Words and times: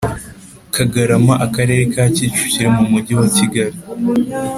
kagarama 0.75 1.33
akarere 1.45 1.83
ka 1.93 2.03
kicukiro 2.15 2.69
mu 2.77 2.83
mujyi 2.91 3.13
wa 3.19 3.27
kigali 3.35 3.77